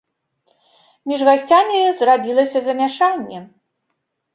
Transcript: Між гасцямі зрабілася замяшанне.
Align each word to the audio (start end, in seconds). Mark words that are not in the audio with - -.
Між 1.11 1.19
гасцямі 1.29 1.79
зрабілася 2.03 2.59
замяшанне. 2.71 3.49